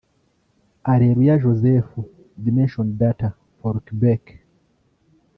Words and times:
Areruya 0.91 1.35
Joseph 1.43 1.91
Dimension 2.43 2.87
Data 3.01 3.27
For 3.57 3.75
Qhubeka 3.85 4.33
+ 4.41 4.43